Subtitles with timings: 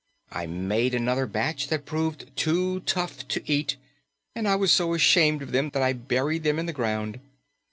[0.31, 3.77] I made another batch that proved too tough to eat,
[4.35, 7.19] and I was so ashamed of them that I buried them in the ground.